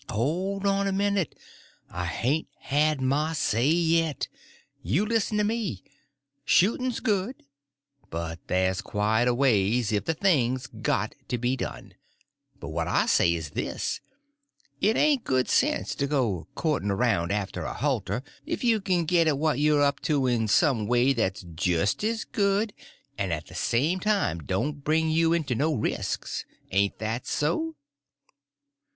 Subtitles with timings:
[0.09, 1.37] "Hold on a minute;
[1.87, 4.29] I hain't had my say yit.
[4.81, 5.83] You listen to me.
[6.43, 7.43] Shooting's good,
[8.09, 11.93] but there's quieter ways if the thing's got to be done.
[12.59, 14.01] But what I say is this:
[14.79, 19.27] it ain't good sense to go court'n around after a halter if you can git
[19.27, 22.73] at what you're up to in some way that's jist as good
[23.19, 26.43] and at the same time don't bring you into no resks.
[26.71, 27.75] Ain't that so?"